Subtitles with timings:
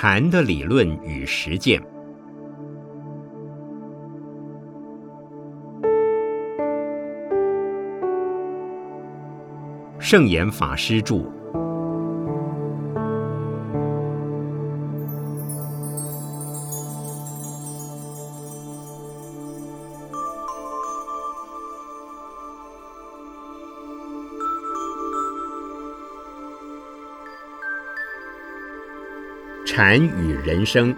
[0.00, 1.82] 禅的理论与实践。
[9.98, 11.37] 圣严法师著。
[29.80, 30.92] 禅与人生。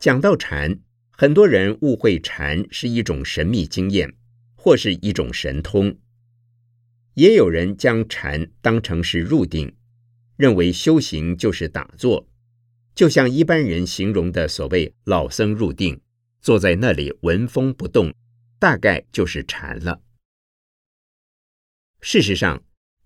[0.00, 0.80] 讲到禅，
[1.12, 4.12] 很多人误会禅是一种神秘经验，
[4.56, 5.96] 或是一种神通。
[7.14, 9.76] 也有人将禅当成是入定，
[10.36, 12.26] 认为修行就是打坐，
[12.96, 16.00] 就像一般人形容的所谓老僧入定，
[16.40, 18.12] 坐在那里闻风不动，
[18.58, 20.02] 大概就是禅了。
[22.00, 22.60] 事实上，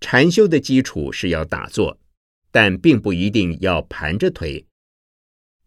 [0.05, 1.97] 禅修的基础是要打坐，
[2.51, 4.67] 但并不一定要盘着腿、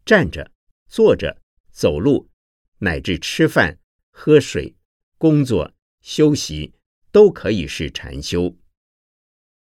[0.05, 0.51] 站着、
[0.87, 2.29] 坐着、走路，
[2.77, 3.79] 乃至吃饭、
[4.11, 4.75] 喝水、
[5.17, 6.75] 工作、休息，
[7.11, 8.55] 都可以是禅修。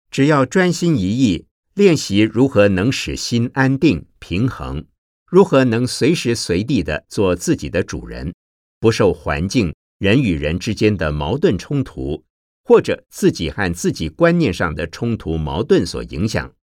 [0.10, 4.86] 只要专心一意练习，如何能使心安定平衡，
[5.28, 8.34] 如何能随时随地的做自己的主人，
[8.80, 12.24] 不受环境、人与人之间的矛盾冲突。
[12.64, 16.56] 或者自己和自己观念上的冲突矛盾所影响，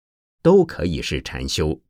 [0.43, 1.83] 都可以是禅修。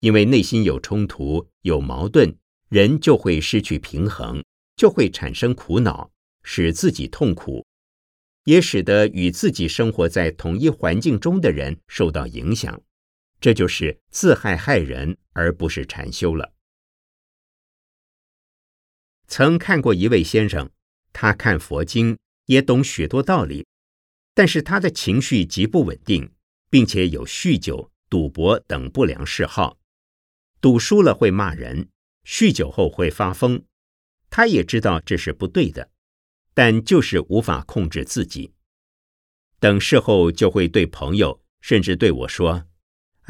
[0.00, 2.36] 因为内心有冲突、有矛盾，
[2.68, 4.44] 人就会失去平衡，
[4.76, 6.10] 就会产生苦恼，
[6.42, 7.64] 使自己痛苦，
[8.44, 12.82] 也使得与自己生活在同一环境中的人受到影响。
[13.40, 16.52] 这就是自害害人，而不是禅修了。
[19.28, 20.70] 曾看过一位先生，
[21.12, 22.18] 他看佛经。
[22.52, 23.66] 也懂许多道理，
[24.34, 26.30] 但是他的情绪极不稳定，
[26.68, 29.78] 并且有酗酒、赌博等不良嗜好。
[30.60, 31.88] 赌输了会骂人，
[32.26, 33.64] 酗酒后会发疯。
[34.28, 35.90] 他也知道这是不对的，
[36.52, 38.52] 但就是无法控制自己。
[39.58, 42.66] 等事后就会对朋友，甚至对我说：“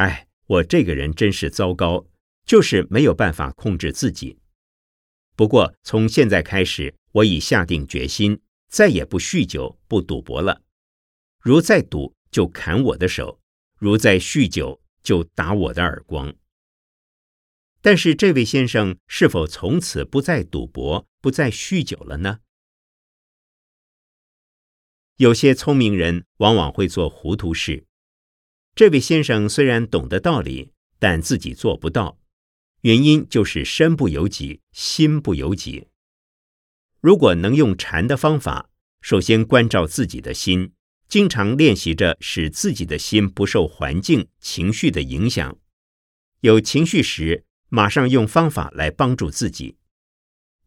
[0.02, 2.08] 哎，我这个人真是糟糕，
[2.44, 4.40] 就是没有办法控制自己。
[5.36, 8.40] 不过从现在开始，我已下定决心。”
[8.72, 10.62] 再也不酗酒、不赌博了。
[11.38, 13.38] 如再赌，就砍我的手；
[13.76, 16.34] 如再酗酒，就打我的耳光。
[17.82, 22.40] 但是，这位先生是否从此不再赌博、不再酗酒了呢？
[25.16, 27.84] 有些聪明人往往会做糊涂事。
[28.74, 32.18] 这位先生虽然懂得道理，但自己做不到，
[32.80, 35.88] 原因就是身不由己，心不由己。
[37.02, 38.70] 如果能用禅的方法，
[39.00, 40.72] 首先关照自己的心，
[41.08, 45.58] 经常练习着使自己的心不受环境情绪的影响。
[46.42, 49.78] 有情绪时，马上用方法来帮助自己。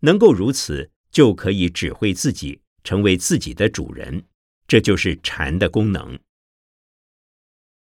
[0.01, 4.25] 能够如此，就可以指挥自己，成为自己的主人。
[4.67, 6.19] 这就是禅的功能。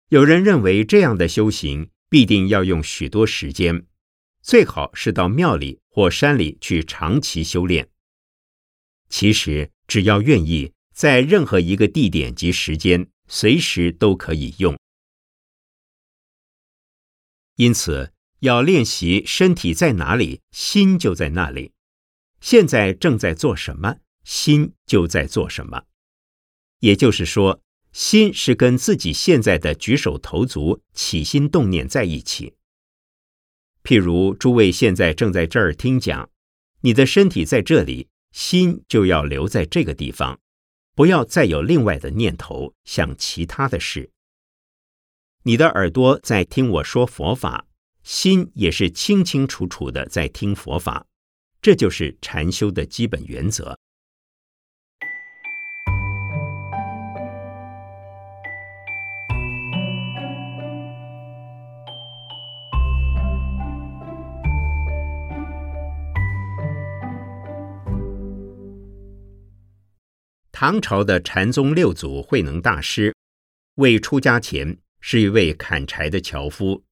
[0.10, 3.88] 有人认为这样的修行必定要用许多时间，
[4.44, 7.90] 最好是到庙里或山里去长期修炼。
[9.10, 14.78] 其实，只要愿意，在任何一个地点及时间，随时都可以用。
[17.56, 21.72] 因此，要练习身体在哪里，心就在那里。
[22.42, 25.84] 现在正在做什么，心就在做什么。
[26.80, 32.54] 也就是说，心是跟自己现在的举手投足、起心动念在一起。
[33.84, 36.30] 譬如诸位现在正在这儿听讲，
[36.82, 38.10] 你的身体在这里。
[38.32, 40.40] 心就要留在这个地方，
[40.96, 44.12] 不要再有另外的念头想其他的事。
[45.44, 47.68] 你的耳朵在听我说佛法，
[48.04, 51.06] 心也是清清楚楚的在听佛法，
[51.62, 53.78] 这就是禅修的基本原则。
[70.60, 73.16] 唐朝的禅宗六祖慧能大师，
[73.76, 76.84] 未出家前是一位砍柴的樵夫。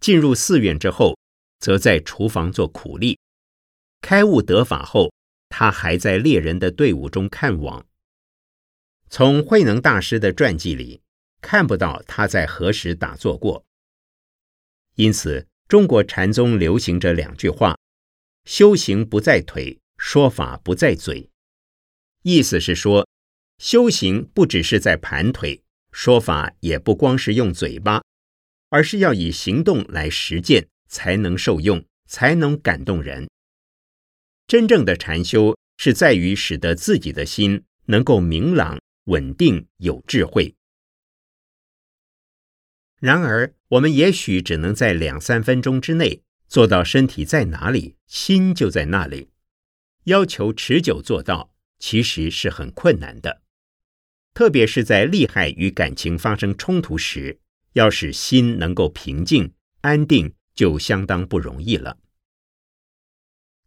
[0.00, 1.16] 进入寺院之后，
[1.60, 3.16] 则在厨房做苦力。
[4.00, 5.12] 开悟得法后，
[5.48, 7.86] 他还在猎人的队伍中看网。
[9.08, 11.00] 从慧能大师的传记里
[11.40, 13.64] 看不到他在何时打坐过。
[14.96, 17.78] 因此，中国禅宗流行着两句话
[18.44, 21.30] ：“修行不在腿，说法不在嘴。”
[22.28, 23.08] 意思是说，
[23.56, 25.62] 修行不只是在盘腿，
[25.92, 28.02] 说法也不光是用嘴巴，
[28.68, 33.28] 而是要以行动来实践，才能受用，才能感动人。
[34.48, 40.56] 真正的禅修是在于使得自己的心能够明朗、稳定、有智慧。
[42.98, 49.28] 然而，我们也许只能在两三分钟之内做到身体在哪里，心就在那里。
[50.06, 53.42] 要求持久做到，其实是很困难的。
[54.34, 57.38] 特别是在利害与感情发生冲突时，
[57.72, 61.98] 要使心能够平静安定，就相当不容易了。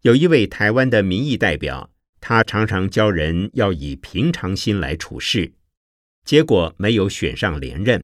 [0.01, 1.91] 有一位台湾的民意代表，
[2.21, 5.53] 他常常教人要以平常心来处事，
[6.23, 8.03] 结果没有选上连任。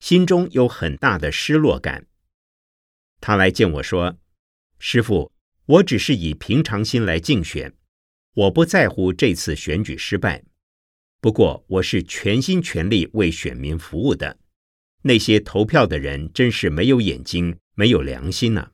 [0.00, 2.06] 心中有很大的失落感。
[3.20, 4.18] 他来见我说
[4.80, 5.32] ：“师傅，
[5.66, 7.72] 我只是以平常心来竞选，
[8.34, 10.44] 我不在乎这次选举失败。
[11.20, 14.38] 不过，我是全心全力为选民服务的。
[15.02, 18.72] 那些投票的人真是没有眼睛、没有良心呐！”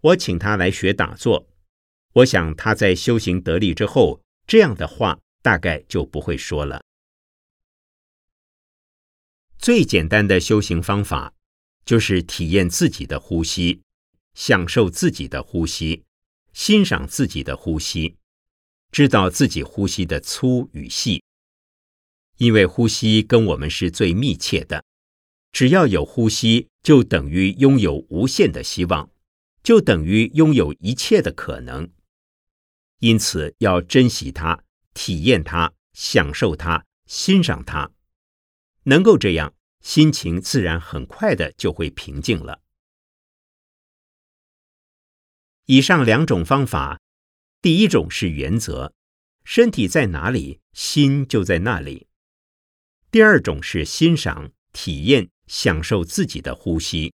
[0.00, 1.48] 我请他来学打坐，
[2.14, 6.82] 我想他在修行得力之后，这样的话大概就不会说了。
[9.58, 11.34] 最简单的修行方法，
[11.84, 13.80] 就是体验自己的呼吸，
[14.34, 16.04] 享受自己的呼吸，
[16.52, 18.16] 欣赏自己的呼吸，
[18.90, 21.22] 知道自己呼吸的粗与细。
[22.38, 24.84] 因为呼吸跟我们是最密切的，
[25.52, 29.10] 只要有呼吸，就等于拥有无限的希望，
[29.62, 31.88] 就等于拥有一切的可能。
[32.98, 34.62] 因此，要珍惜它，
[34.94, 37.90] 体验它，享受它，欣赏它。
[38.84, 42.60] 能够这样，心情自然很快的就会平静了。
[45.66, 47.00] 以上两种方法，
[47.60, 48.92] 第一种是原则，
[49.44, 52.06] 身体在哪里，心就在那里；
[53.10, 57.12] 第二种是欣赏、体验、享受自己的呼吸。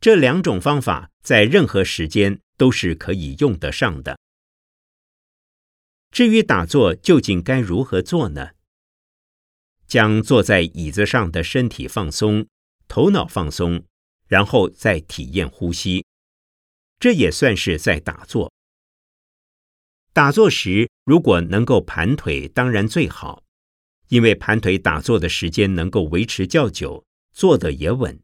[0.00, 4.18] 这两种方法在任何时间都是可以用得上的。
[6.10, 8.50] 至于打坐究竟该如何做呢？
[9.86, 12.46] 将坐在椅子上的身体放松，
[12.88, 13.84] 头脑放松，
[14.26, 16.04] 然后再体验呼吸，
[17.02, 18.52] 这也算是在打坐。
[20.12, 23.42] 打坐时，如果能够盘腿，当然最好，
[24.06, 28.20] 因为盘腿打坐的时间能够维持较久，坐得也稳，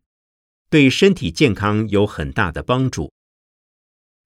[0.70, 3.10] 对身体健康有很大的帮助。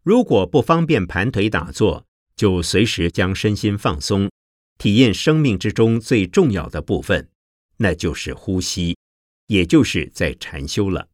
[0.02, 2.04] 如果不方便盘腿打坐，
[2.36, 4.30] 就随时将身心放松，
[4.76, 7.30] 体验生命之中最重要的部分。
[7.78, 8.98] 那就是呼吸，
[9.46, 11.08] 也就是在禅修了。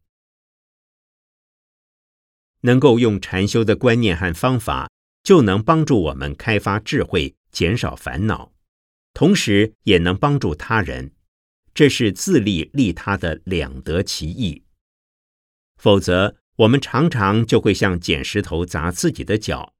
[2.61, 4.89] 能够用禅修的观念和方法，
[5.23, 8.51] 就能帮助我们开发智慧，减少烦恼，
[9.13, 11.11] 同时也能帮助他人。
[11.73, 14.63] 这是自利利他的两得其一。
[15.77, 19.73] 否则，我们常常就会像捡石头砸自己的脚。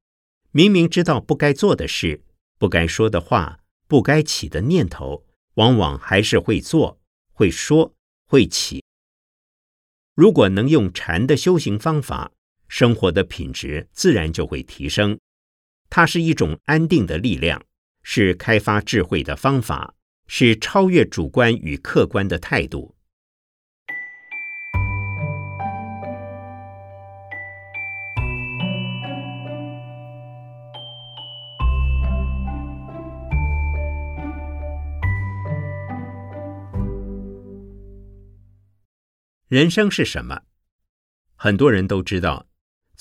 [0.52, 2.22] 明明知道不该做的事、
[2.58, 5.26] 不该说的话、不该起的念头。
[5.54, 7.00] 往往还是会做、
[7.32, 7.94] 会说、
[8.24, 8.82] 会起。
[10.14, 12.32] 如果能用禅的修行方法，
[12.70, 15.18] 生活的品质自然就会提升。
[15.90, 17.60] 它是一种安定的力量，
[18.04, 19.96] 是开发智慧的方法，
[20.28, 22.94] 是超越主观与客观的态度。
[39.48, 40.42] 人生是什么？
[41.34, 42.46] 很多人都知道，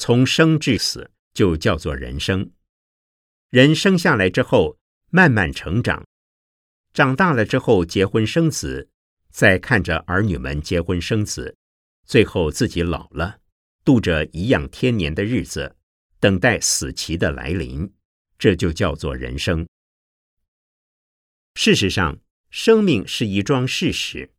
[0.01, 2.51] 从生至死就叫做人生。
[3.49, 4.77] 人生下来之后，
[5.09, 6.07] 慢慢成长，
[6.93, 8.89] 长大了之后结婚生子，
[9.29, 11.57] 再看着儿女们结婚生子，
[12.05, 13.41] 最后自己老了，
[13.83, 15.75] 度着颐养天年的日子，
[16.21, 17.91] 等待死期的来临，
[18.37, 19.67] 这就叫做人生。
[21.55, 24.31] 事实上，生命是一桩事实。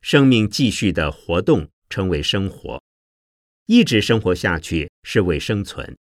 [0.00, 2.82] 生命继续的活动称为生活，
[3.66, 5.96] 一直生活下去是为生存。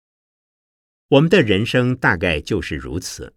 [1.08, 3.34] 我们的人生大概就是如此。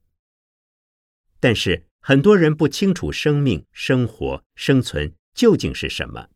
[1.39, 6.29] 但是很多人不清楚生命、生活、生存究竟是什么。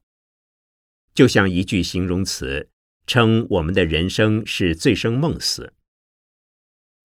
[1.14, 2.70] 就像一句形容词
[3.08, 5.74] 称我们的人生是醉生梦死。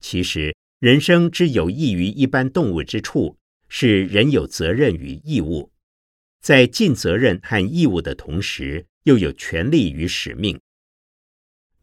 [0.01, 3.39] 其实人生之有益于一般动物之处，
[3.69, 5.73] 是人有责任与义务。
[6.43, 10.61] 在尽责任和义务的同时，又有权利与使命。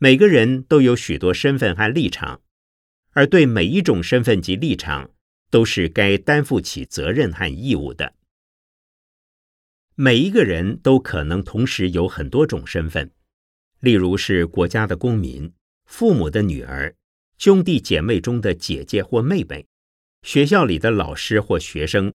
[0.03, 2.41] 每个人都有许多身份和立场，
[3.12, 5.12] 而对每一种身份及立场，
[5.51, 8.15] 都是该担负起责任和义务的。
[9.93, 13.12] 每一个人都可能同时有很多种身份，
[13.79, 15.53] 例如是国家的公民、
[15.86, 16.96] 父母的女儿、
[17.38, 19.67] 兄弟姐妹中的姐姐或妹妹、
[20.24, 22.12] 学校里的老师或学生、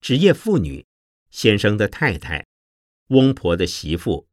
[0.00, 0.84] 职业妇女、
[1.30, 2.44] 先生的太太、
[3.10, 4.26] 翁婆的媳妇。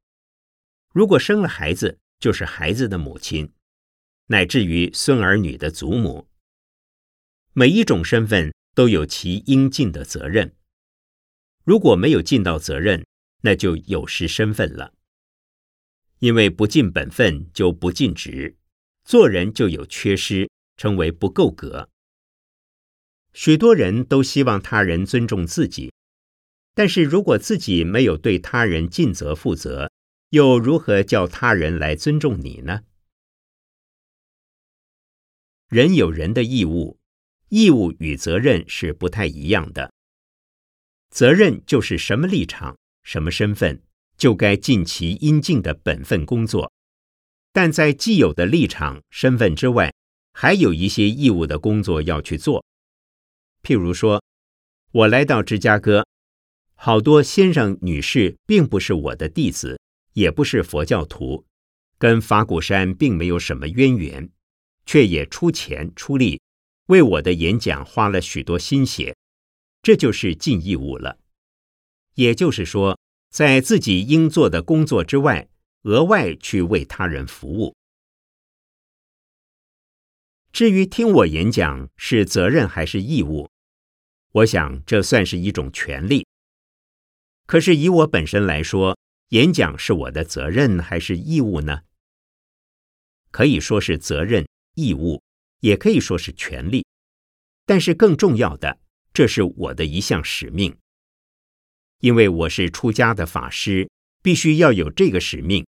[0.91, 3.51] 如果生了孩子，就是孩子的母亲，
[4.27, 6.29] 乃至于孙儿女的祖母。
[7.51, 10.55] 每一种身份都有其应尽的责任。
[11.65, 13.05] 如果没有尽到责任，
[13.41, 14.93] 那就有失身份了。
[16.19, 18.55] 因为不尽本分就不尽职，
[19.03, 21.89] 做人就有缺失，成为不够格。
[23.33, 25.91] 许多人都希望他人尊重自己，
[26.75, 29.90] 但是如果自己没有对他人尽责负责，
[30.31, 32.83] 又如何叫他人来尊重你呢？
[35.67, 36.97] 人有人的义务，
[37.49, 39.91] 义务与责任是不太一样的。
[41.09, 43.83] 责任就是什么立场、什么身份，
[44.15, 46.71] 就该尽其应尽的本分工作。
[47.51, 49.93] 但在既有的立场、身份之外，
[50.31, 52.63] 还有一些义务的工作要去做。
[53.61, 54.23] 譬如说，
[54.93, 56.07] 我来到芝加哥，
[56.75, 59.80] 好多先生、女士并不是我的弟子，
[60.13, 61.45] 也不是佛教徒，
[61.97, 64.29] 跟法鼓山并没有什么渊源，
[64.85, 66.41] 却也出钱出力，
[66.87, 69.15] 为我的演讲花了许多心血。
[69.81, 71.17] 这就是尽义务了，
[72.13, 72.99] 也就是说，
[73.31, 75.47] 在自己应做的工作之外，
[75.83, 77.75] 额外去为他人服务。
[80.51, 83.49] 至于听我演讲是责任还是义务，
[84.33, 86.27] 我想这算是一种权利。
[87.47, 88.97] 可是以我本身来说，
[89.31, 91.83] 演讲是我的责任还是义务呢？
[93.31, 94.45] 可以说是责任、
[94.75, 95.21] 义务，
[95.61, 96.85] 也可以说是权利。
[97.65, 98.79] 但是更重要的。
[99.13, 100.77] 这是我的一项使命，
[101.99, 103.89] 因为我是出家的法师，
[104.21, 105.65] 必须要有这个使命，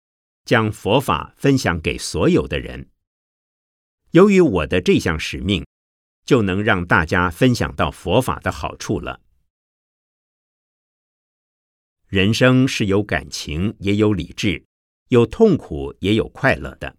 [0.45, 2.89] 将佛法分享给所有的人。
[4.11, 5.65] 由于我的这项使命，
[6.23, 9.21] 就能让大家分享到佛法的好处了。
[12.11, 14.65] 人生是有感情，也有理智，
[15.07, 16.97] 有痛苦，也有快乐的。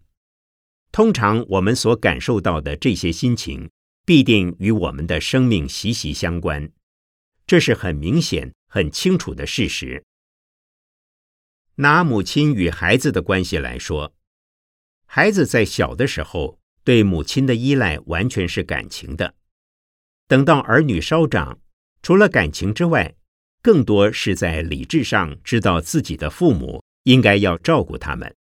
[0.90, 3.71] 通常我们所感受到的这些心情。
[4.04, 6.73] 必定与我们的生命息息相关，
[7.47, 10.04] 这是很明显、很清楚的事实。
[11.76, 14.12] 拿母亲与孩子的关系来说，
[15.07, 19.37] 孩子在小的时候对母亲的依赖完全是感情的；
[20.26, 21.61] 等到儿女稍长，
[22.02, 23.14] 除了感情之外，
[23.62, 28.35] 更多是在理智上知道自己的父母应该要照顾他们。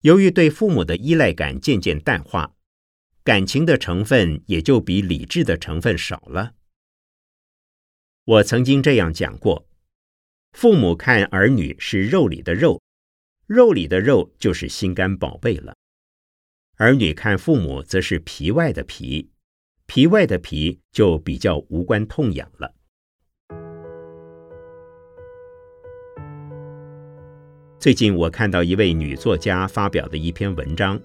[0.00, 2.54] 由于对父母的依赖感渐渐淡化。
[3.24, 6.52] 感情的成分也就比理智的成分少了。
[8.24, 9.66] 我曾经这样讲过：
[10.52, 12.82] 父母看儿女是肉里的肉，
[13.46, 15.72] 肉里的肉就是心肝宝贝了；
[16.76, 19.30] 儿女看父母则是皮外的皮，
[19.86, 22.73] 皮外的皮就比较无关痛痒了。
[27.84, 30.98] 最近我看到一位女作家发表的一篇文章。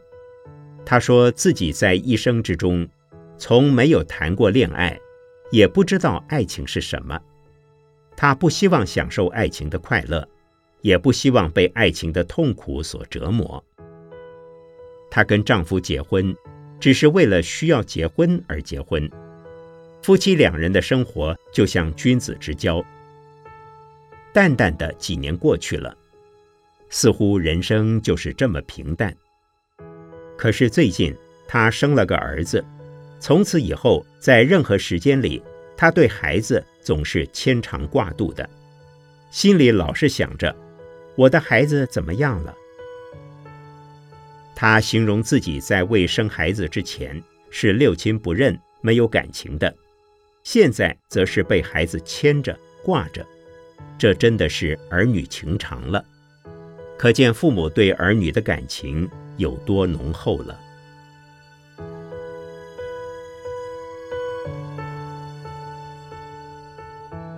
[0.86, 2.88] 她说自己在一生之中，
[3.38, 4.98] 从没有谈过恋爱，
[5.52, 7.20] 也不知道爱情是什么。
[8.16, 10.26] 她不希望享受爱情的快乐，
[10.80, 13.62] 也不希望被爱情的痛苦所折磨。
[15.12, 16.34] 她跟丈夫结婚，
[16.80, 19.12] 只是为了需要结婚而结婚。
[20.02, 22.82] 夫妻两人的生活就像君子之交。
[24.32, 25.94] 淡淡的几年过去了，
[26.90, 29.16] 似乎人生就是这么平淡。
[30.38, 31.16] 可是最近，
[31.48, 32.64] 她生了个儿子，
[33.20, 35.42] 从此以后，在任何时间里，
[35.78, 38.50] 她对孩子总是牵肠挂肚的，
[39.32, 40.56] 心里老是想着
[41.16, 42.56] 我的孩子怎么样了。
[44.56, 49.74] 她形容自己在未生孩子之前是六亲不认、没有感情的，
[50.44, 53.26] 现在则是被孩子牵着挂着，
[53.98, 56.04] 这真的是儿女情长了。
[57.00, 59.10] 可见父母对儿女的感情。
[59.38, 60.60] 有多浓厚了？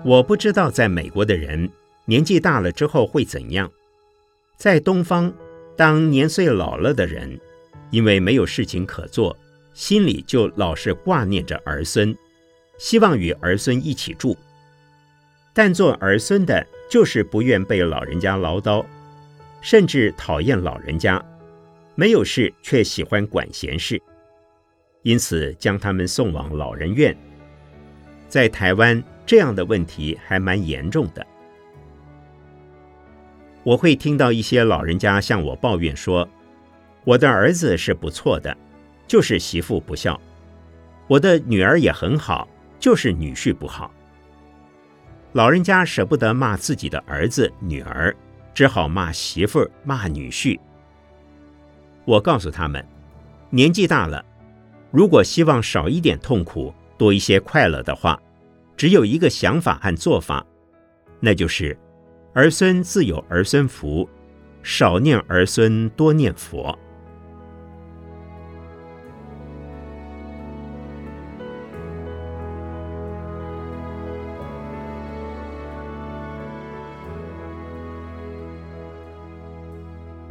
[0.03, 1.70] 我不知道，在美国的人
[2.06, 3.72] 年纪大了之后会怎样。
[4.58, 5.32] 在东方，
[5.77, 7.39] 当年岁老了的人，
[7.91, 9.38] 因为没有事情可做，
[9.75, 12.18] 心里就老是挂念着儿孙，
[12.80, 14.36] 希望与儿孙一起住。
[15.53, 18.84] 但做儿孙的，就是不愿被老人家唠叨，
[19.62, 21.24] 甚至讨厌老人家。
[21.96, 24.01] 没有事却喜欢管闲事，
[25.03, 27.15] 因此将他们送往老人院。
[28.27, 31.25] 在台湾，这样的问题还蛮严重的。
[33.63, 36.27] 我会听到一些老人家向我抱怨说
[37.06, 38.56] ：“我的儿子是不错的，
[39.06, 40.20] 就是媳妇不孝；
[41.08, 42.48] 我的女儿也很好，
[42.80, 43.94] 就是女婿不好。”
[45.34, 48.15] 老人家舍不得骂自己的儿子、女儿，
[48.53, 50.60] 只好骂媳妇、骂女婿。
[52.05, 52.86] 我告诉他们，
[53.50, 54.24] 年纪大了，
[54.91, 58.22] 如果希望少一点痛苦，多一些快乐的话，
[58.75, 60.46] 只有一个想法和做法，
[61.20, 61.77] 那就是
[62.34, 64.10] 儿孙自有儿孙福，
[64.63, 66.77] 少念儿孙，多念佛。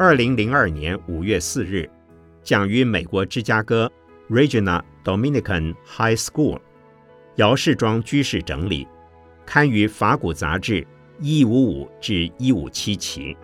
[0.02, 1.86] 二零零二年五月四日，
[2.42, 3.92] 讲于美国芝加哥
[4.30, 6.58] Regina Dominican High School，
[7.36, 8.88] 姚世庄居士整理，
[9.44, 10.86] 刊于法古杂志
[11.20, 13.36] 一五五至一五七期。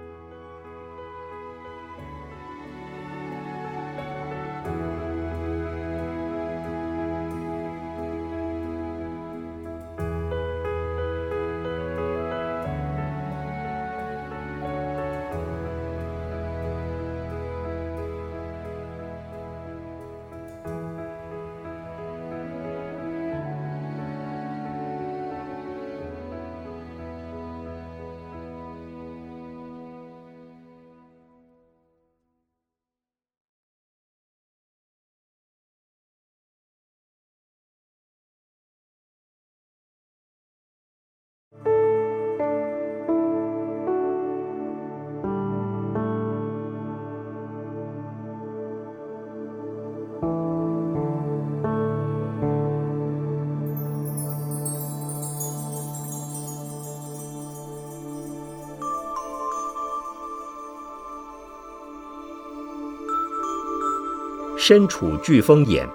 [64.68, 65.88] 身处飓风眼，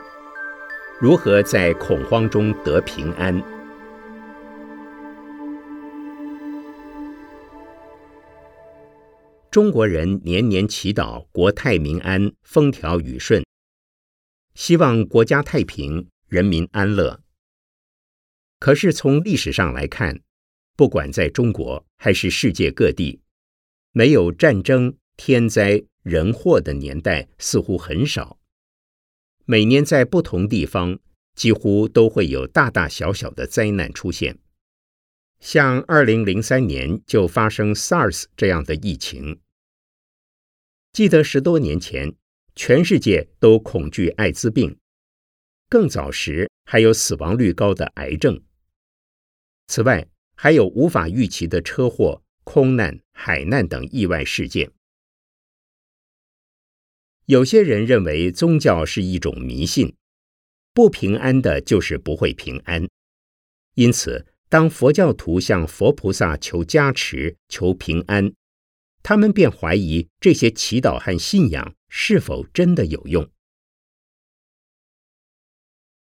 [1.01, 3.43] 如何在恐慌中得平安？
[9.51, 13.43] 中国人年年祈祷国泰民安、风调雨顺，
[14.53, 17.19] 希望国家太平、人民安乐。
[18.57, 20.21] 可是从历史上来看，
[20.77, 23.19] 不管在中国还是世界各地，
[23.91, 28.37] 没有战争、天灾、人祸的年代似乎很少。
[29.51, 30.97] 每年在不同地方，
[31.35, 34.39] 几乎都会有大大小小的灾难出现。
[35.41, 39.41] 像二零零三年就发生 SARS 这样的疫情。
[40.93, 42.15] 记得十多年前，
[42.55, 44.77] 全世界都恐惧艾滋病，
[45.67, 48.41] 更早时还有死亡率高的癌症。
[49.67, 54.71] 此外，还有无法预期的车祸、空难、海难等意外事件。
[57.31, 59.95] 有些人认为宗教是一种迷信，
[60.73, 62.89] 不平安的就是不会平安。
[63.75, 68.33] 因此，当佛教徒向佛菩萨求加持、求平安，
[69.01, 73.31] 他们便怀疑这些祈祷和信仰是否真的有用。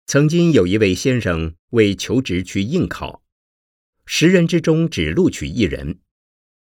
[0.07, 3.25] 曾经有一位先生为求职去应考，
[4.07, 5.99] 十人之中只录取一人，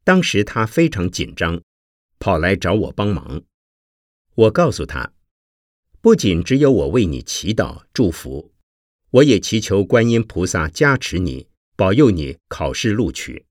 [0.04, 1.60] 当时他非常紧张，
[2.20, 3.42] 跑来找我帮忙。
[4.36, 5.14] 我告诉他，
[6.02, 8.52] 不仅只有我为你祈祷祝福，
[9.08, 13.46] 我也祈求观音菩萨加持你，保佑你考试录取。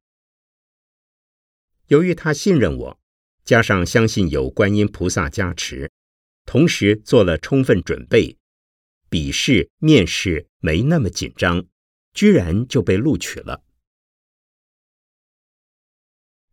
[1.88, 3.00] 由于他信任我，
[3.44, 5.92] 加上相信有观音菩萨加持，
[6.46, 8.38] 同时做了充分准备，
[9.10, 11.66] 笔试、面试没那么紧张，
[12.14, 13.64] 居然就被录取了。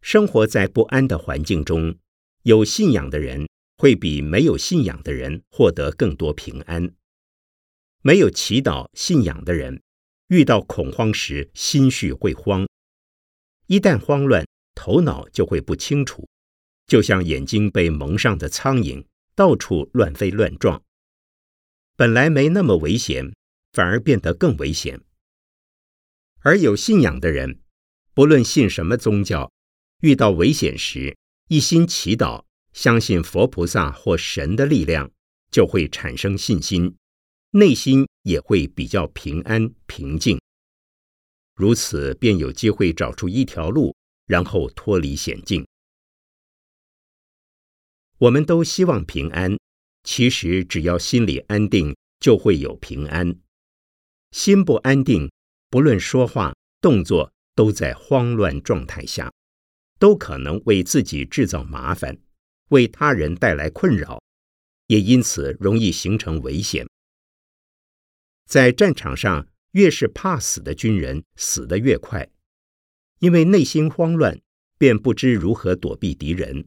[0.00, 1.98] 生活在不安的环境中，
[2.44, 3.46] 有信仰的人。
[3.82, 6.94] 会比没有信仰的人获得更多平安。
[8.02, 9.82] 没有祈祷信仰的人，
[10.28, 12.64] 遇到恐慌时心绪会慌，
[13.66, 16.28] 一旦慌乱，头脑就会不清楚，
[16.86, 20.80] 就像眼睛被蒙上的苍蝇，到处乱飞乱撞。
[21.96, 23.32] 本来没那么危险，
[23.72, 25.00] 反而变得更危险。
[26.42, 27.58] 而有信仰的人，
[28.14, 29.50] 不论信什么宗教，
[30.02, 31.16] 遇到危险时，
[31.48, 32.44] 一心祈祷。
[32.72, 35.10] 相信佛菩萨或神的力量，
[35.50, 36.96] 就会产生信心，
[37.50, 40.40] 内心也会比较平安平静。
[41.54, 43.94] 如此便有机会找出一条路，
[44.26, 45.66] 然后脱离险境。
[48.18, 49.58] 我们都希望平安，
[50.04, 53.36] 其实只要心里安定，就会有平安。
[54.30, 55.30] 心不安定，
[55.68, 59.30] 不论说话、动作，都在慌乱状态下，
[59.98, 62.18] 都可能为自己制造麻烦，
[62.72, 64.22] 为他人带来困扰，
[64.86, 66.86] 也因此容易形成危险。
[68.46, 72.30] 在战场上，越是怕死的军人，死得越快，
[73.18, 74.40] 因为内心慌乱，
[74.78, 76.66] 便不知如何躲避敌人。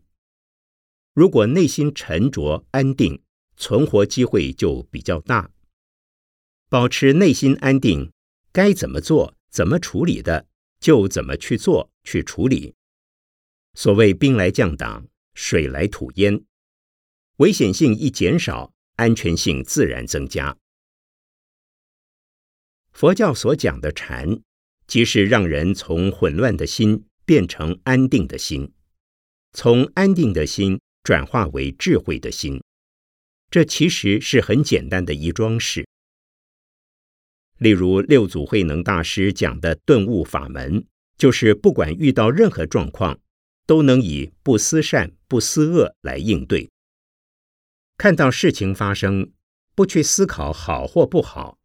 [1.13, 3.23] 如果内心沉着安定，
[3.57, 5.49] 存活机会就比较大。
[6.69, 8.11] 保持内心安定，
[8.51, 10.47] 该怎么做、怎么处理的，
[10.79, 12.75] 就怎么去做、去处理。
[13.73, 16.43] 所谓兵来将挡，水来土淹，
[17.37, 20.57] 危险性一减少，安全性自然增加。
[22.91, 24.39] 佛教所讲的禅，
[24.87, 28.73] 即是让人从混乱的心变成安定的心，
[29.51, 32.63] 从安定的心转化为智慧的心。
[33.51, 35.85] 这其实是很简单的一桩事。
[37.57, 40.85] 例如六祖慧能大师讲的顿悟法门，
[41.17, 43.19] 就是不管遇到任何状况，
[43.65, 46.69] 都能以不思善、不思恶来应对。
[47.97, 49.31] 看到事情发生，
[49.73, 51.57] 不去思考好或不好，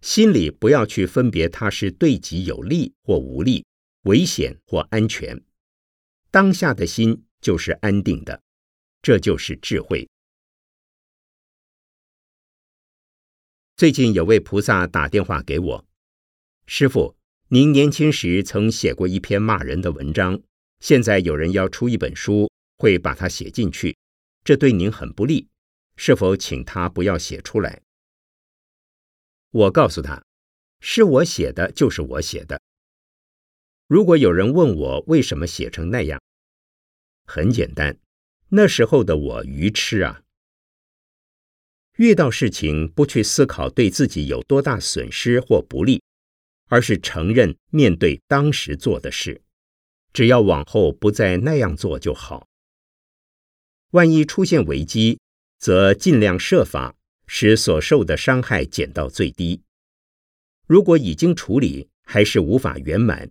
[0.00, 3.64] 心里不要去分别它是对己有利或无利、
[4.02, 5.42] 危险或安全，
[6.30, 8.42] 当下的心就是安定的，
[9.02, 10.08] 这就是智慧。
[13.76, 15.84] 最近有位菩萨打电话给我，
[16.66, 17.14] 师傅，
[17.48, 20.40] 您年轻时曾写过一篇骂人的文章，
[20.80, 23.96] 现在有人要出一本书，会把它写进去，
[24.44, 25.48] 这对您很不利，
[25.96, 27.82] 是否请他不要写出来？
[29.50, 30.22] 我告诉他，
[30.80, 32.60] 是我写的，就是我写的。
[33.86, 36.20] 如果有人问我为什么写成那样，
[37.24, 37.98] 很简单，
[38.48, 40.22] 那时候的我愚痴啊。
[41.96, 46.02] 遇到事情，不去思考对自己有多大损失或不利，
[46.66, 49.40] 而是承认面对当时做的事，
[50.16, 52.48] 只要往后不再那样做就好。
[53.90, 55.20] 万一出现危机，
[55.58, 56.94] 则尽量设法
[57.26, 59.60] 使所受的伤害减到最低。
[60.66, 63.30] 如果已经处理还是无法圆满，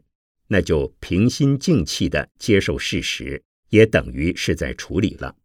[0.50, 5.36] 那就平心静气的接受事实，也等于是在处理了。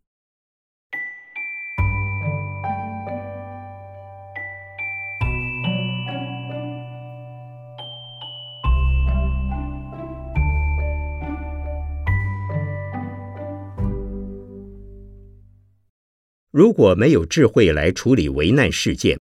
[16.60, 19.18] 如果没有智慧来处理危难事件，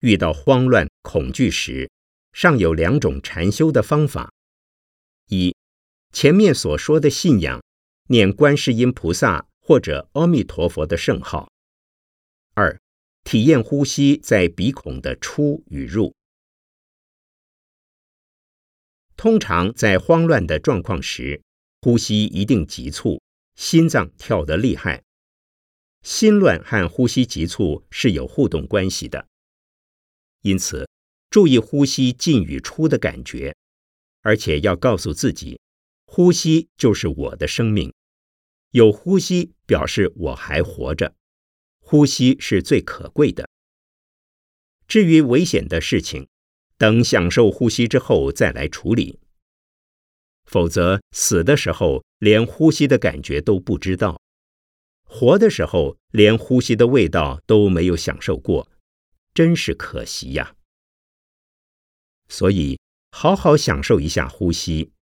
[0.00, 1.90] 遇到慌乱恐惧时，
[2.32, 4.32] 尚有两种禅修的方法：
[5.26, 5.54] 一，
[6.14, 7.62] 前面所说的信仰，
[8.06, 11.50] 念观世音菩萨或者阿弥陀佛的圣号；
[12.54, 12.80] 二，
[13.22, 16.14] 体验呼吸在鼻孔的出与入。
[19.14, 21.42] 通常在慌乱的状况时，
[21.82, 23.20] 呼吸一定急促，
[23.56, 25.02] 心脏跳得厉害。
[26.02, 29.26] 心乱和呼吸急促是有互动关系的，
[30.42, 30.88] 因此
[31.30, 33.54] 注意呼吸进与出的感觉，
[34.22, 35.60] 而且要告诉自己，
[36.06, 37.92] 呼吸就是我的生命，
[38.70, 41.14] 有呼吸表示我还活着，
[41.80, 43.48] 呼吸是最可贵的。
[44.86, 46.28] 至于危险的事情，
[46.78, 49.18] 等享受呼吸之后再来处理，
[50.46, 54.17] 否则死的时候连呼吸的感觉都不知道。
[55.10, 58.70] 活的时候，连呼吸的味道都没有享受过，
[59.32, 60.54] 真是可惜呀。
[62.28, 62.78] 所以，
[63.10, 64.92] 好好享受一下呼吸，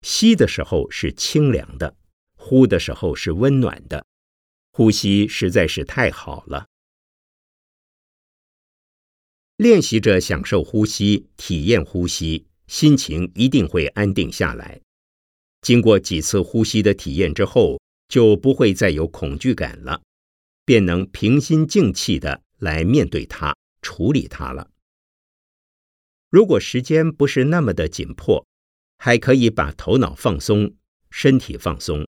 [0.00, 1.94] 吸的时候是清凉的，
[2.36, 4.06] 呼的时候是温暖的，
[4.72, 6.66] 呼吸实在是太好了。
[9.58, 14.80] 练习着享受呼吸，体验呼吸，心情一定会安定下来。
[15.60, 17.83] 经过几次呼吸的体验之后。
[18.08, 20.02] 就不会再有恐惧感了，
[20.64, 24.70] 便能平心静气的来面对它、处理它了。
[26.30, 28.46] 如果时间不是那么的紧迫，
[28.98, 30.74] 还可以把头脑放松，
[31.10, 32.06] 身体放松。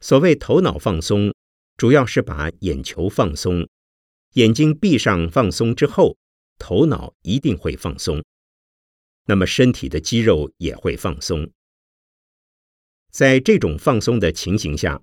[0.00, 1.34] 所谓头脑放松，
[1.76, 3.68] 主要是把眼球放松，
[4.34, 6.16] 眼睛闭上放松之后，
[6.58, 8.22] 头脑一定会放松，
[9.26, 11.50] 那么身体的肌肉也会放松。
[13.14, 15.00] 在这种放松的情形下，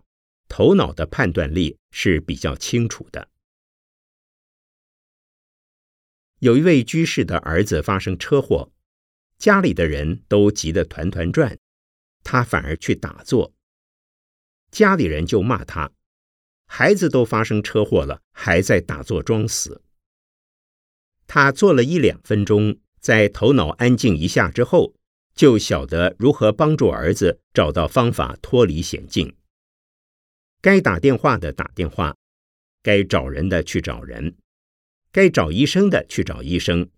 [0.49, 3.29] 头脑的判断力是比较清楚的。
[6.39, 8.69] 有一位居士的儿子发生车祸，
[9.37, 11.57] 家里的人都急得团团转，
[12.21, 13.53] 他反而去打坐。
[14.71, 15.93] 家里人就骂他
[16.67, 19.81] ：“孩子都发生车祸了，还在打坐装死。”
[21.27, 24.95] 他坐了一两分钟，在头脑安静一下之后，
[25.33, 29.35] 就晓得如何帮助儿子找到方法脱离险境。
[30.61, 32.15] 该打电话的打电话，
[32.83, 34.35] 该找人的去找人，
[35.11, 36.89] 该找医生的去找医生。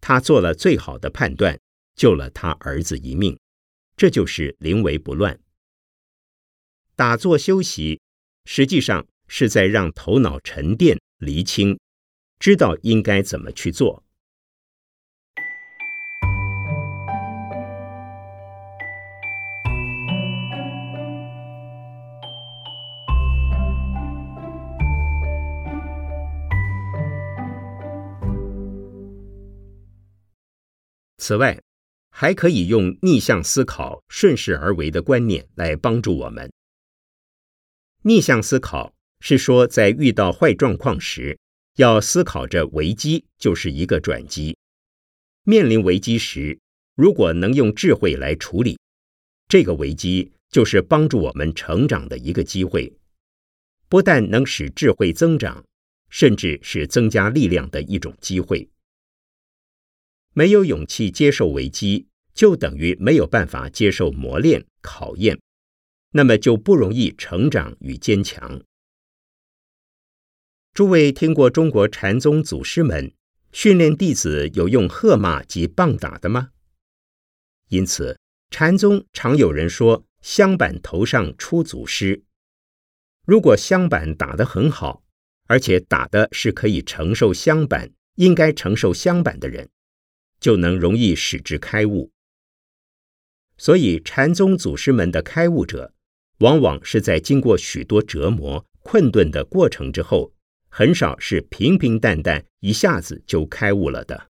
[0.00, 1.58] 他做了最好的判断，
[1.94, 3.38] 救了他儿子一命。
[3.96, 5.38] 这就是临危不乱。
[6.96, 8.00] 打坐休息，
[8.44, 11.78] 实际上是在让头脑沉淀、厘清，
[12.40, 14.04] 知道应该怎么去做。
[31.24, 31.58] 此外，
[32.10, 36.52] 还可以用逆向思考、顺势而为的观念来帮助我们。
[38.02, 41.38] 逆向思考是说，在遇到坏状况时，
[41.76, 44.58] 要思考着危机就是一个转机。
[45.44, 46.58] 面临危机时，
[46.94, 48.78] 如果能用智慧来处理，
[49.48, 52.94] 这个危机就是帮助我们成长的一个机会，
[53.88, 55.64] 不但能使智慧增长，
[56.10, 58.68] 甚至是增加力量的一种机会。
[60.34, 65.40] 没有勇气接受危机，就等于没有办法接受磨练、考验，
[66.10, 68.60] 那么就不容易成长与坚强。
[70.72, 73.12] 诸位听过中国禅宗祖师们
[73.52, 76.50] 训练弟子有用喝骂及棒打的吗？
[77.68, 78.18] 因此，
[78.50, 82.24] 禅宗常有人说：“香板头上出祖师。”
[83.24, 85.04] 如果香板打得很好，
[85.46, 89.70] 而且打的是可以承受香板、应该承受香板的人。
[90.40, 92.10] 就能容易使之开悟。
[93.56, 95.94] 所以，禅宗祖师们的开悟者，
[96.38, 100.34] 往往是在经过许多折磨、困顿的过程之后，
[100.68, 104.28] 很少是平平淡淡一下子就开悟了的。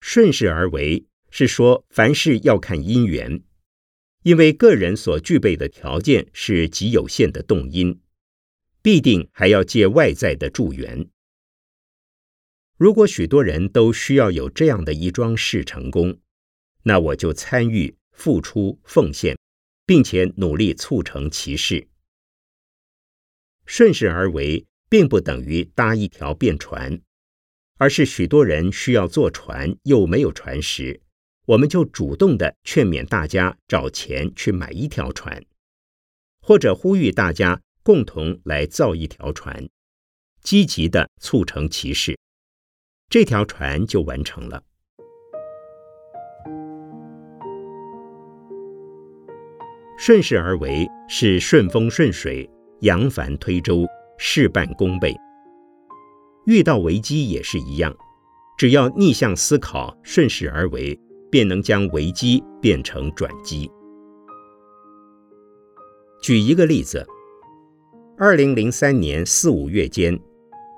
[0.00, 3.42] 顺势而为是说，凡事要看因缘，
[4.22, 8.00] 因为个人所具备的条件是极有限的动因，
[8.80, 11.08] 必定还要借外在的助缘。
[12.82, 16.18] 如果许多人都需要有这样的一桩事成功，
[16.82, 19.38] 那我就参与、付出、奉献，
[19.86, 21.86] 并且努力促成其事。
[23.66, 27.00] 顺势而为，并不等于搭一条便船，
[27.78, 31.00] 而是许多人需要坐船又没有船时，
[31.46, 35.40] 我们就主动的劝勉大家找钱去买一条船，
[36.40, 39.68] 或者呼吁大家共同来造一条船，
[40.42, 42.18] 积极的促成其事。
[43.12, 44.62] 这条船就完成了。
[49.98, 52.48] 顺势而为是顺风顺水、
[52.80, 53.84] 扬帆推舟、
[54.16, 55.14] 事半功倍。
[56.46, 57.94] 遇到危机也是一样，
[58.56, 60.98] 只要逆向思考、顺势而为，
[61.30, 63.70] 便能将危机变成转机。
[66.22, 67.06] 举一个例子：
[68.16, 70.18] 二零零三年四五月间。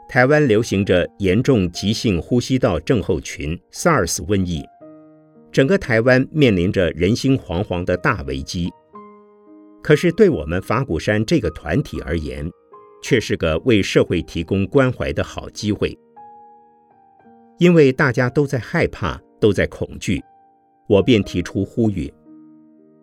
[0.09, 4.63] 台湾流行着严重急性呼吸道症候群 （SARS） 瘟疫，
[5.51, 8.71] 整个台湾面临着人心惶惶的大危机。
[9.83, 12.49] 可是，对我们法鼓山这个团体而言，
[13.03, 15.99] 却是个为社会提供关怀的好机会。
[17.59, 20.23] 因为大家都在害怕，都在恐惧，
[20.89, 22.13] 我便提出呼吁：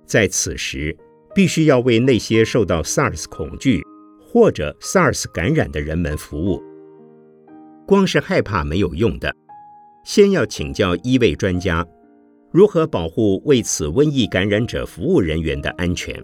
[0.05, 0.95] 在此时，
[1.35, 3.81] 必须要为那些受到 SARS 恐惧
[4.19, 6.61] 或者 SARS 感染的人们服务。
[7.91, 9.35] 光是害怕没有用的，
[10.05, 11.85] 先要请教医卫专家，
[12.49, 16.17] 如何保护为此瘟疫感染者服务人员的安全，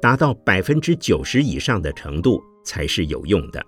[0.00, 3.60] 达到百分之九十以上的程度才是有用的。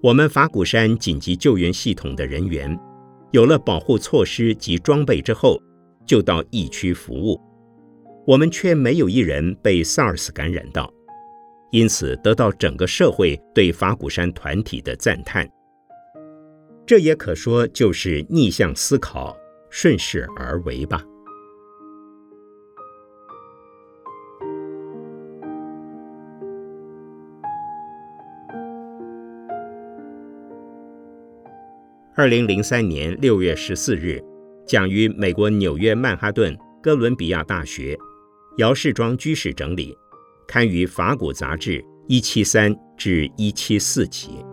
[0.00, 2.78] 我们法鼓山紧急救援系统的人员，
[3.32, 5.60] 有了保护措施及装备之后，
[6.06, 7.36] 就到疫区服务，
[8.28, 10.88] 我们却没有一人被 SARS 感染到。
[11.76, 15.46] 因此，得到整个社会对法鼓山团体的赞叹。
[16.86, 19.36] 这也可说就是逆向思考、
[19.68, 21.04] 顺势而为吧。
[32.14, 34.24] 二零零三年六月十四日，
[34.66, 37.98] 讲于美国纽约曼哈顿哥伦比亚大学，
[38.56, 39.94] 姚世庄居士整理。
[40.46, 44.44] 刊于《法古杂志》一七三至一七四期。